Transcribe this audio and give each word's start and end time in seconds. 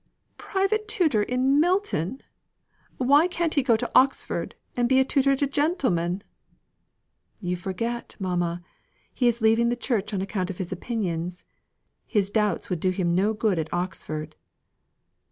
"Private 0.39 0.87
tutor 0.87 1.21
in 1.21 1.59
Milton! 1.59 2.23
Why 2.97 3.27
can't 3.27 3.53
he 3.53 3.61
go 3.61 3.77
to 3.77 3.91
Oxford, 3.93 4.55
and 4.75 4.89
be 4.89 4.99
a 4.99 5.05
tutor 5.05 5.35
to 5.35 5.45
gentlemen?" 5.45 6.23
"You 7.39 7.55
forget, 7.55 8.15
mamma! 8.17 8.63
He 9.13 9.27
is 9.27 9.41
leaving 9.41 9.69
the 9.69 9.75
Church 9.75 10.11
on 10.11 10.19
account 10.19 10.49
of 10.49 10.57
his 10.57 10.71
opinions 10.71 11.43
his 12.07 12.31
doubts 12.31 12.67
would 12.67 12.79
do 12.79 12.89
him 12.89 13.13
no 13.13 13.33
good 13.35 13.59
at 13.59 13.71
Oxford." 13.71 14.35